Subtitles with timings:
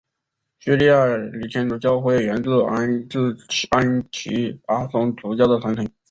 [0.57, 2.49] 叙利亚礼天主教会源自
[3.69, 5.87] 安提阿宗主教的传承。